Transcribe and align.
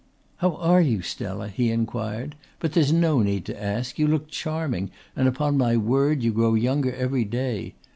"How 0.37 0.55
are 0.55 0.81
you, 0.81 1.03
Stella?" 1.03 1.47
he 1.47 1.69
inquired. 1.69 2.33
"But 2.59 2.73
there's 2.73 2.91
no 2.91 3.21
need 3.21 3.45
to 3.45 3.63
ask. 3.63 3.99
You 3.99 4.07
look 4.07 4.29
charming 4.29 4.89
and 5.15 5.27
upon 5.27 5.59
my 5.59 5.77
word 5.77 6.23
you 6.23 6.31
grow 6.31 6.55
younger 6.55 6.95
every 6.95 7.23
day. 7.23 7.75